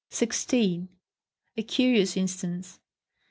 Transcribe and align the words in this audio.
A 1.55 1.61
curious 1.61 2.17
instance. 2.17 2.79